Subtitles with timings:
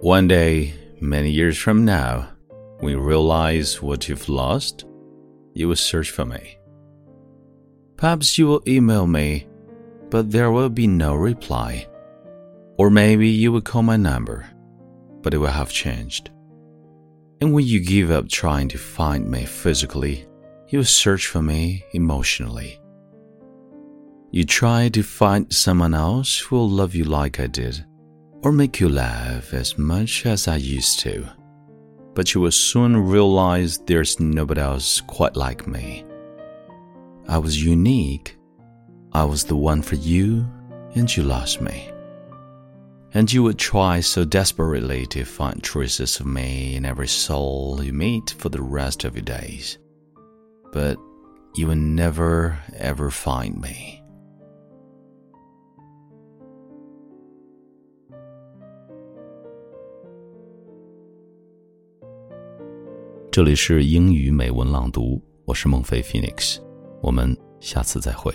[0.00, 2.28] One day, many years from now,
[2.80, 4.84] when you realize what you've lost,
[5.54, 6.58] you will search for me.
[7.96, 9.46] Perhaps you will email me,
[10.10, 11.88] but there will be no reply.
[12.76, 14.46] Or maybe you will call my number,
[15.22, 16.28] but it will have changed.
[17.40, 20.26] And when you give up trying to find me physically,
[20.68, 22.78] you will search for me emotionally.
[24.30, 27.82] You try to find someone else who will love you like I did,
[28.46, 31.26] or make you laugh as much as I used to.
[32.14, 36.04] But you will soon realize there's nobody else quite like me.
[37.26, 38.36] I was unique.
[39.12, 40.46] I was the one for you,
[40.94, 41.90] and you lost me.
[43.14, 47.92] And you would try so desperately to find traces of me in every soul you
[47.92, 49.78] meet for the rest of your days.
[50.72, 50.98] But
[51.56, 54.04] you will never ever find me.
[63.36, 66.56] 这里是英语美文朗读，我是孟非 Phoenix，
[67.02, 68.34] 我们下次再会。